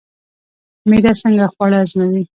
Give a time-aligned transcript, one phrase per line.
[0.89, 2.23] معده څنګه خواړه هضموي؟